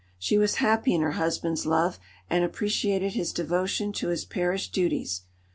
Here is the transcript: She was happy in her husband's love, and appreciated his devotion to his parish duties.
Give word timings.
She 0.17 0.39
was 0.39 0.55
happy 0.55 0.95
in 0.95 1.01
her 1.01 1.11
husband's 1.11 1.67
love, 1.67 1.99
and 2.27 2.43
appreciated 2.43 3.13
his 3.13 3.31
devotion 3.31 3.93
to 3.93 4.07
his 4.07 4.25
parish 4.25 4.71
duties. 4.71 5.25